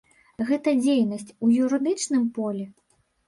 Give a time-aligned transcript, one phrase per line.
[0.47, 2.65] Гэта дзейнасць у юрыдычным полі?